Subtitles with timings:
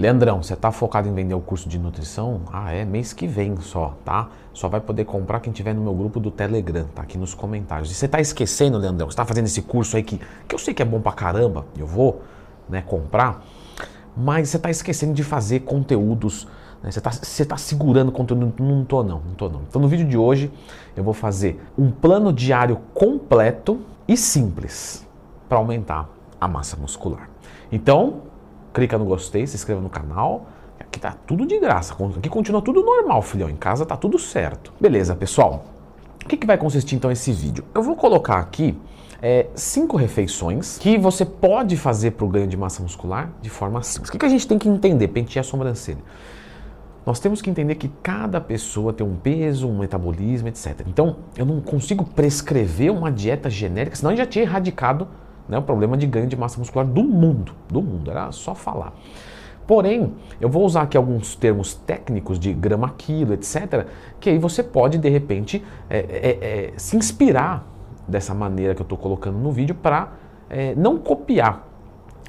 [0.00, 2.40] Leandrão, você está focado em vender o curso de nutrição?
[2.50, 4.30] Ah, é mês que vem só, tá?
[4.50, 7.90] Só vai poder comprar quem tiver no meu grupo do Telegram, tá aqui nos comentários.
[7.90, 10.18] E você está esquecendo, Leandrão, você está fazendo esse curso aí que,
[10.48, 12.22] que eu sei que é bom pra caramba, eu vou
[12.66, 13.44] né, comprar,
[14.16, 16.48] mas você está esquecendo de fazer conteúdos,
[16.82, 16.90] né?
[16.90, 19.60] você está tá segurando conteúdo, não tô não, não tô não.
[19.68, 20.50] Então no vídeo de hoje
[20.96, 25.06] eu vou fazer um plano diário completo e simples
[25.46, 26.08] para aumentar
[26.40, 27.28] a massa muscular.
[27.70, 28.29] Então,
[28.72, 30.46] clica no gostei, se inscreva no canal.
[30.78, 31.94] Aqui tá tudo de graça.
[32.16, 33.48] Aqui continua tudo normal, filhão.
[33.48, 34.72] Em casa tá tudo certo.
[34.80, 35.64] Beleza, pessoal.
[36.24, 37.64] O que, que vai consistir então esse vídeo?
[37.74, 38.76] Eu vou colocar aqui
[39.22, 43.82] é, cinco refeições que você pode fazer para o ganho de massa muscular de forma
[43.82, 44.08] simples.
[44.08, 45.08] O que, que a gente tem que entender?
[45.08, 46.02] Pentear a sobrancelha.
[47.04, 50.82] Nós temos que entender que cada pessoa tem um peso, um metabolismo, etc.
[50.86, 55.08] Então, eu não consigo prescrever uma dieta genérica, senão eu já tinha erradicado
[55.50, 57.52] né, o problema de ganho de massa muscular do mundo.
[57.68, 58.94] Do mundo, era só falar.
[59.66, 63.86] Porém, eu vou usar aqui alguns termos técnicos de grama quilo, etc.,
[64.18, 67.66] que aí você pode, de repente, é, é, é, se inspirar
[68.06, 70.12] dessa maneira que eu estou colocando no vídeo para
[70.48, 71.68] é, não copiar,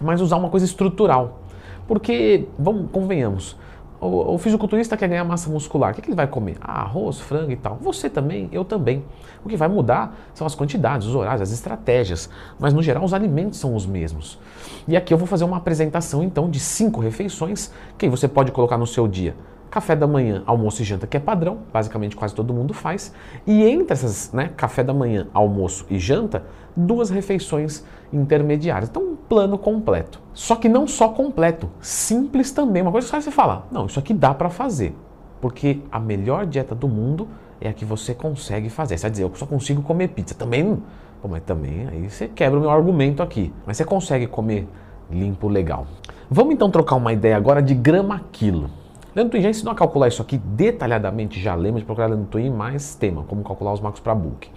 [0.02, 1.40] mas usar uma coisa estrutural.
[1.88, 3.58] Porque, vamos, convenhamos,
[4.02, 6.58] o, o fisiculturista quer ganhar massa muscular, o que, que ele vai comer?
[6.60, 7.78] Ah, arroz, frango e tal.
[7.80, 9.06] Você também, eu também.
[9.46, 12.28] O que vai mudar são as quantidades, os horários, as estratégias.
[12.60, 14.40] Mas no geral, os alimentos são os mesmos.
[14.88, 18.78] E aqui eu vou fazer uma apresentação então de cinco refeições que você pode colocar
[18.78, 19.36] no seu dia
[19.72, 23.14] café da manhã, almoço e janta, que é padrão, basicamente quase todo mundo faz.
[23.48, 26.44] E entre essas, né, café da manhã, almoço e janta,
[26.76, 28.90] duas refeições intermediárias.
[28.90, 30.20] Então, um plano completo.
[30.34, 32.82] Só que não só completo, simples também.
[32.82, 34.94] Uma coisa que você fala, não, isso aqui dá para fazer.
[35.40, 37.30] Porque a melhor dieta do mundo
[37.62, 38.98] é a que você consegue fazer.
[38.98, 40.36] Você vai dizer, eu só consigo comer pizza.
[40.36, 40.84] Também,
[41.22, 43.54] pô, mas também aí você quebra o meu argumento aqui.
[43.66, 44.68] Mas você consegue comer
[45.10, 45.88] limpo, legal.
[46.30, 48.81] Vamos então trocar uma ideia agora de grama quilo.
[49.16, 53.24] Leandro Twin ensinou a calcular isso aqui detalhadamente, já de procurar Leandro Twin mais tema,
[53.24, 54.50] como calcular os macros para book.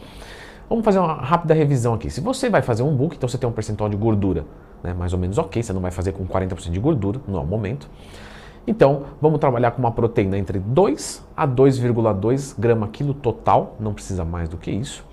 [0.69, 2.09] Vamos fazer uma rápida revisão aqui.
[2.09, 4.45] Se você vai fazer um book, então você tem um percentual de gordura
[4.85, 7.89] né, mais ou menos ok, você não vai fazer com 40% de gordura no momento.
[8.67, 14.25] Então, vamos trabalhar com uma proteína entre 2 a 2,2 grama quilo total, não precisa
[14.25, 15.05] mais do que isso.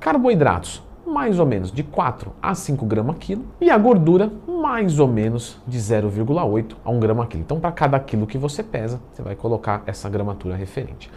[0.00, 4.32] Carboidratos, mais ou menos de 4 a 5 gramas quilo e a gordura
[4.68, 7.42] mais ou menos de 0,8 a 1 grama quilo.
[7.42, 11.10] Então, para cada quilo que você pesa, você vai colocar essa gramatura referente.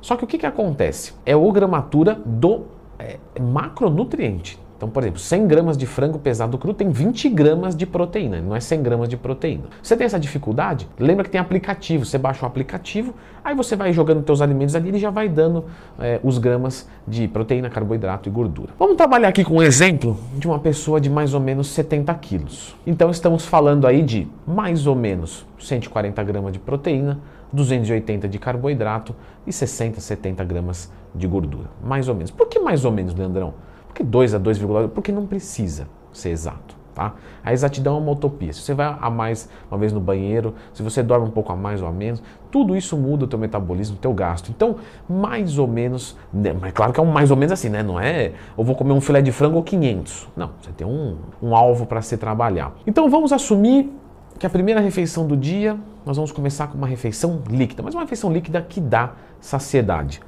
[0.00, 1.12] Só que o que, que acontece?
[1.26, 2.62] É o gramatura do
[3.00, 4.56] é, macronutriente.
[4.82, 8.56] Então, por exemplo, 100 gramas de frango pesado cru tem 20 gramas de proteína, não
[8.56, 9.66] é 100 gramas de proteína.
[9.80, 10.88] Você tem essa dificuldade?
[10.98, 14.88] Lembra que tem aplicativo, você baixa o aplicativo, aí você vai jogando teus alimentos ali,
[14.88, 15.66] ele já vai dando
[16.00, 18.70] é, os gramas de proteína, carboidrato e gordura.
[18.76, 22.74] Vamos trabalhar aqui com um exemplo de uma pessoa de mais ou menos 70 quilos.
[22.84, 27.20] Então, estamos falando aí de mais ou menos 140 gramas de proteína,
[27.52, 29.14] 280 de carboidrato
[29.46, 31.70] e 60, 70 gramas de gordura.
[31.84, 32.32] Mais ou menos.
[32.32, 33.54] Por que mais ou menos, Leandrão?
[33.92, 34.88] Porque 2 a 2,8?
[34.88, 36.82] Porque não precisa ser exato.
[36.94, 37.14] Tá?
[37.42, 38.52] A exatidão é uma utopia.
[38.52, 41.56] Se você vai a mais uma vez no banheiro, se você dorme um pouco a
[41.56, 44.50] mais ou a menos, tudo isso muda o teu metabolismo, o teu gasto.
[44.50, 44.76] Então,
[45.08, 47.82] mais ou menos, né, mas claro que é um mais ou menos assim, né?
[47.82, 50.28] Não é eu vou comer um filé de frango ou 500.
[50.36, 52.74] Não, você tem um, um alvo para se trabalhar.
[52.86, 53.90] Então, vamos assumir
[54.38, 58.02] que a primeira refeição do dia, nós vamos começar com uma refeição líquida, mas uma
[58.02, 60.20] refeição líquida que dá saciedade.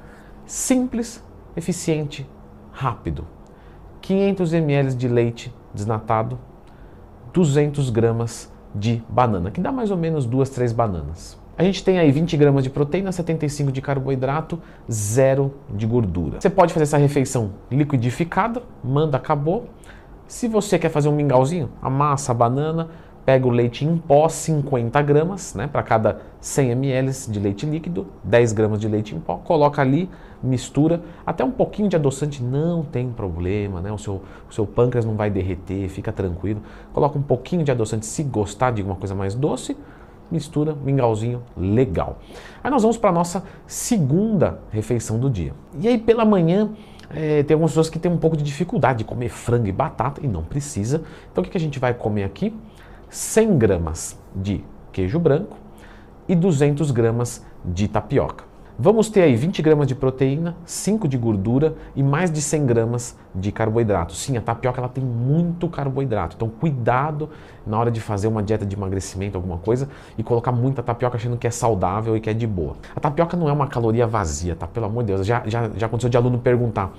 [0.47, 1.23] Simples,
[1.55, 2.27] eficiente,
[2.71, 3.34] rápido.
[4.05, 6.37] 500 ml de leite desnatado,
[7.33, 11.41] 200 gramas de banana, que dá mais ou menos duas, três bananas.
[11.57, 14.59] A gente tem aí 20 gramas de proteína, 75 de carboidrato,
[14.91, 16.39] zero de gordura.
[16.39, 19.69] Você pode fazer essa refeição liquidificada, manda, acabou.
[20.27, 22.89] Se você quer fazer um mingauzinho, amassa a banana,
[23.25, 28.05] pega o leite em pó, 50 gramas, né, para cada 100 ml de leite líquido,
[28.23, 30.07] 10 gramas de leite em pó, coloca ali,
[30.45, 35.05] mistura, até um pouquinho de adoçante não tem problema, né, o seu, o seu pâncreas
[35.05, 36.61] não vai derreter, fica tranquilo.
[36.93, 39.75] Coloca um pouquinho de adoçante se gostar de alguma coisa mais doce,
[40.31, 42.19] mistura, mingauzinho, legal.
[42.63, 45.53] Aí nós vamos para a nossa segunda refeição do dia.
[45.79, 46.71] E aí pela manhã
[47.09, 50.21] é, tem algumas pessoas que têm um pouco de dificuldade de comer frango e batata
[50.23, 51.03] e não precisa.
[51.31, 52.55] Então o que, que a gente vai comer aqui?
[53.09, 55.57] 100 gramas de queijo branco
[56.27, 58.54] e 200 gramas de tapioca.
[58.77, 63.17] Vamos ter aí 20 gramas de proteína, 5 de gordura e mais de 100 gramas
[63.33, 64.13] de carboidrato.
[64.13, 67.29] Sim, a tapioca ela tem muito carboidrato, então cuidado
[67.65, 69.87] na hora de fazer uma dieta de emagrecimento, alguma coisa,
[70.17, 72.75] e colocar muita tapioca achando que é saudável e que é de boa.
[72.93, 74.67] A tapioca não é uma caloria vazia, tá?
[74.67, 76.91] Pelo amor de Deus, já, já, já aconteceu de aluno perguntar,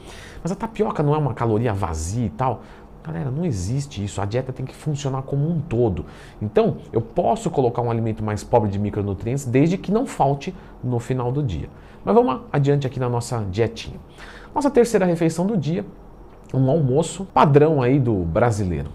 [0.42, 2.62] mas a tapioca não é uma caloria vazia e tal?
[3.06, 4.20] Galera, não existe isso.
[4.20, 6.06] A dieta tem que funcionar como um todo.
[6.42, 10.98] Então, eu posso colocar um alimento mais pobre de micronutrientes desde que não falte no
[10.98, 11.70] final do dia.
[12.04, 14.00] Mas vamos adiante aqui na nossa dietinha.
[14.52, 15.86] Nossa terceira refeição do dia,
[16.52, 18.90] um almoço padrão aí do brasileiro.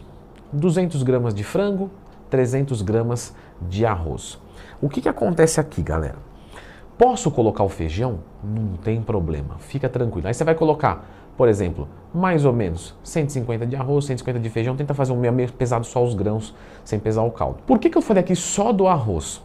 [0.52, 1.90] 200 gramas de frango,
[2.30, 4.38] 300 gramas de arroz.
[4.81, 6.18] O que, que acontece aqui, galera?
[7.01, 8.19] Posso colocar o feijão?
[8.44, 10.27] Não tem problema, fica tranquilo.
[10.27, 11.03] Aí você vai colocar,
[11.36, 15.51] por exemplo, mais ou menos 150 de arroz, 150 de feijão, tenta fazer um meio
[15.51, 16.53] pesado só os grãos,
[16.86, 17.57] sem pesar o caldo.
[17.65, 19.42] Por que, que eu falei aqui só do arroz?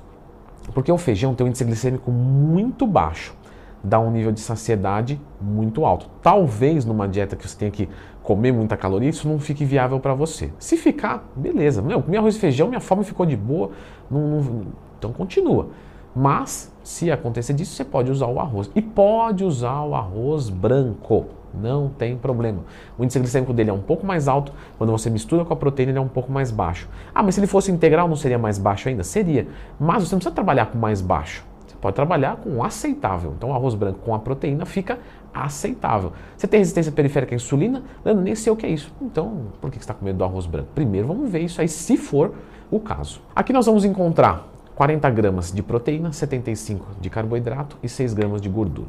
[0.75, 3.35] Porque o feijão tem um índice glicêmico muito baixo,
[3.83, 6.11] dá um nível de saciedade muito alto.
[6.23, 7.89] Talvez numa dieta que você tenha que
[8.23, 10.53] comer muita caloria, isso não fique viável para você.
[10.59, 11.81] Se ficar, beleza.
[11.81, 13.71] Meu, comi arroz e feijão, minha fome ficou de boa,
[14.11, 14.67] não, não,
[14.99, 15.71] então continua.
[16.15, 18.71] Mas, se acontecer disso, você pode usar o arroz.
[18.73, 21.27] E pode usar o arroz branco.
[21.53, 22.61] Não tem problema.
[22.97, 25.91] O índice glicêmico dele é um pouco mais alto, quando você mistura com a proteína,
[25.91, 26.89] ele é um pouco mais baixo.
[27.13, 29.03] Ah, mas se ele fosse integral, não seria mais baixo ainda?
[29.03, 29.49] Seria.
[29.81, 31.45] Mas você não precisa trabalhar com mais baixo.
[31.67, 33.35] Você pode trabalhar com aceitável.
[33.37, 35.01] Então, o arroz branco com a proteína fica
[35.35, 36.13] aceitável.
[36.37, 37.83] Você tem resistência periférica à insulina?
[38.05, 38.93] Leandro, nem sei o que é isso.
[39.03, 40.69] Então, por que você está com medo do arroz branco?
[40.73, 42.33] Primeiro, vamos ver isso aí, se for
[42.71, 43.21] o caso.
[43.35, 48.49] Aqui nós vamos encontrar 40 gramas de proteína, 75 de carboidrato e 6 gramas de
[48.49, 48.87] gordura.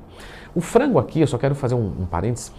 [0.54, 2.51] O frango aqui, eu só quero fazer um, um parênteses,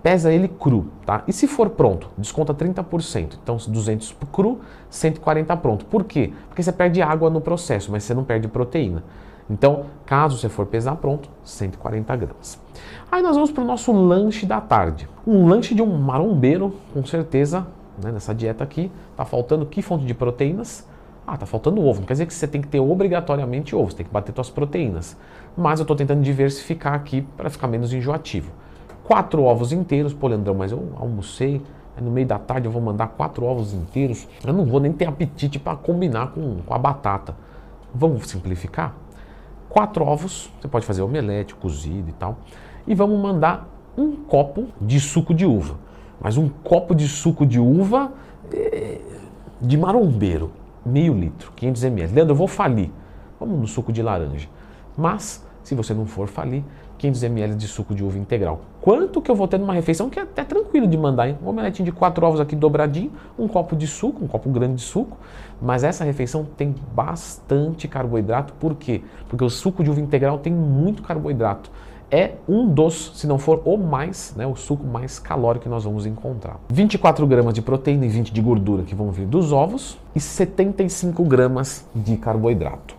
[0.00, 1.24] pesa ele cru, tá?
[1.26, 3.36] E se for pronto, desconta 30%.
[3.42, 5.84] Então, 200 cru, 140 pronto.
[5.86, 6.32] Por quê?
[6.48, 9.02] Porque você perde água no processo, mas você não perde proteína.
[9.50, 12.60] Então, caso você for pesar pronto, 140 gramas.
[13.10, 15.08] Aí nós vamos para o nosso lanche da tarde.
[15.26, 17.66] Um lanche de um marombeiro, com certeza,
[18.00, 20.86] né, nessa dieta aqui, tá faltando que fonte de proteínas?
[21.30, 22.00] Ah, tá faltando ovo.
[22.00, 24.48] Não quer dizer que você tem que ter obrigatoriamente ovo, você tem que bater suas
[24.48, 25.14] proteínas.
[25.54, 28.50] Mas eu estou tentando diversificar aqui para ficar menos enjoativo.
[29.04, 31.60] Quatro ovos inteiros, pô, Leandrão, mas eu almocei,
[32.00, 34.26] no meio da tarde eu vou mandar quatro ovos inteiros.
[34.42, 37.36] Eu não vou nem ter apetite para combinar com, com a batata.
[37.94, 38.94] Vamos simplificar?
[39.68, 42.38] Quatro ovos, você pode fazer omelete, cozido e tal.
[42.86, 45.76] E vamos mandar um copo de suco de uva.
[46.18, 48.12] Mas um copo de suco de uva
[48.50, 48.98] é,
[49.60, 50.52] de marombeiro
[50.88, 52.14] meio litro, 500 ml.
[52.14, 52.90] Leandro, eu vou falir.
[53.38, 54.48] Vamos no suco de laranja.
[54.96, 56.64] Mas, se você não for falir,
[56.98, 58.60] 500 ml de suco de uva integral.
[58.80, 61.38] Quanto que eu vou ter numa refeição que é até tranquilo de mandar, hein?
[61.42, 64.82] Um omeletinho de quatro ovos aqui dobradinho, um copo de suco, um copo grande de
[64.82, 65.16] suco.
[65.62, 68.52] Mas essa refeição tem bastante carboidrato.
[68.54, 69.02] Por quê?
[69.28, 71.70] Porque o suco de uva integral tem muito carboidrato
[72.10, 75.84] é um dos, se não for o mais, né, o suco mais calórico que nós
[75.84, 76.58] vamos encontrar.
[76.70, 81.22] 24 gramas de proteína e 20 de gordura que vão vir dos ovos e 75
[81.24, 82.96] gramas de carboidrato.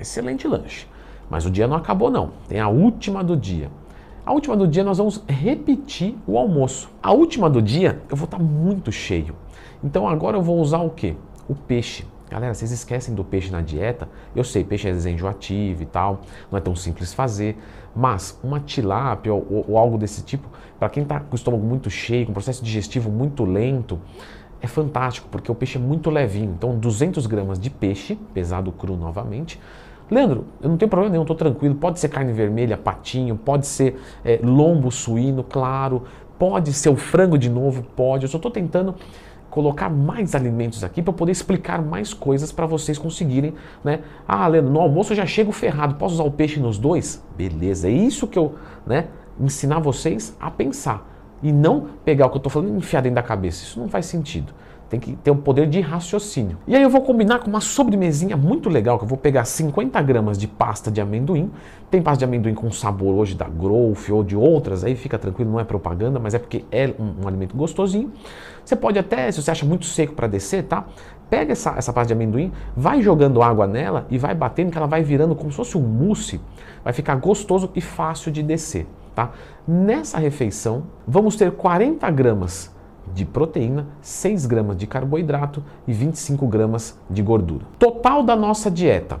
[0.00, 0.86] Excelente lanche.
[1.28, 3.70] Mas o dia não acabou não, tem a última do dia.
[4.24, 6.90] A última do dia nós vamos repetir o almoço.
[7.02, 9.36] A última do dia eu vou estar muito cheio.
[9.84, 11.16] Então agora eu vou usar o que?
[11.48, 12.04] O peixe.
[12.28, 14.08] Galera, vocês esquecem do peixe na dieta?
[14.34, 17.56] Eu sei, peixe é enjoativo e tal, não é tão simples fazer,
[17.94, 21.64] mas uma tilápia ou, ou, ou algo desse tipo, para quem está com o estômago
[21.64, 24.00] muito cheio, com processo digestivo muito lento,
[24.60, 26.52] é fantástico, porque o peixe é muito levinho.
[26.56, 29.60] Então, 200 gramas de peixe, pesado cru novamente.
[30.10, 31.74] Leandro, eu não tenho problema nenhum, estou tranquilo.
[31.76, 36.04] Pode ser carne vermelha, patinho, pode ser é, lombo suíno, claro,
[36.38, 38.24] pode ser o frango de novo, pode.
[38.24, 38.94] Eu só estou tentando
[39.56, 44.00] colocar mais alimentos aqui para poder explicar mais coisas para vocês conseguirem, né?
[44.28, 47.24] Ah, Leandro, no almoço eu já chego ferrado, posso usar o peixe nos dois?
[47.38, 48.54] Beleza, é isso que eu,
[48.86, 49.06] né,
[49.40, 51.10] ensinar vocês a pensar
[51.42, 53.64] e não pegar o que eu estou falando e enfiar dentro da cabeça.
[53.64, 54.52] Isso não faz sentido.
[54.88, 56.58] Tem que ter um poder de raciocínio.
[56.64, 60.00] E aí eu vou combinar com uma sobremesinha muito legal, que eu vou pegar 50
[60.02, 61.50] gramas de pasta de amendoim.
[61.90, 65.50] Tem pasta de amendoim com sabor hoje da Growth ou de outras, aí fica tranquilo,
[65.50, 68.12] não é propaganda, mas é porque é um, um alimento gostosinho.
[68.64, 70.86] Você pode até, se você acha muito seco para descer, tá?
[71.28, 74.86] Pega essa, essa pasta de amendoim, vai jogando água nela e vai batendo que ela
[74.86, 76.40] vai virando como se fosse um mousse.
[76.84, 79.32] Vai ficar gostoso e fácil de descer, tá?
[79.66, 82.75] Nessa refeição, vamos ter 40 gramas
[83.16, 87.64] de proteína, 6 gramas de carboidrato e 25 gramas de gordura.
[87.78, 89.18] Total da nossa dieta: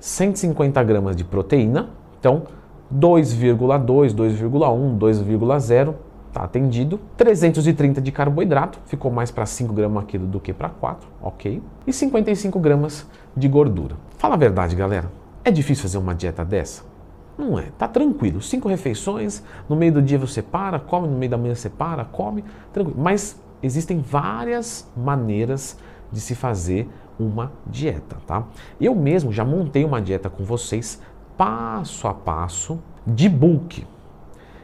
[0.00, 2.44] 150 gramas de proteína, então
[2.92, 5.94] 2,2, 2,1, 2,0
[6.28, 6.98] está atendido.
[7.18, 11.62] 330 de carboidrato, ficou mais para 5 gramas quilo do que para 4, ok.
[11.86, 13.94] E 55 gramas de gordura.
[14.16, 15.12] Fala a verdade, galera.
[15.44, 16.91] É difícil fazer uma dieta dessa?
[17.36, 18.40] Não é, tá tranquilo.
[18.40, 22.04] Cinco refeições, no meio do dia você para, come, no meio da manhã você para,
[22.04, 23.00] come, tranquilo.
[23.00, 25.78] Mas existem várias maneiras
[26.10, 28.44] de se fazer uma dieta, tá?
[28.80, 31.00] Eu mesmo já montei uma dieta com vocês
[31.36, 33.86] passo a passo de bulk.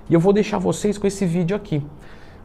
[0.09, 1.83] E eu vou deixar vocês com esse vídeo aqui.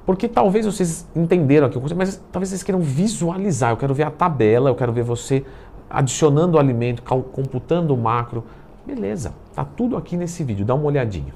[0.05, 3.71] Porque talvez vocês entenderam aqui mas talvez vocês queiram visualizar.
[3.71, 5.45] Eu quero ver a tabela, eu quero ver você
[5.89, 8.43] adicionando o alimento, computando o macro.
[8.85, 11.31] Beleza, tá tudo aqui nesse vídeo, dá uma olhadinha.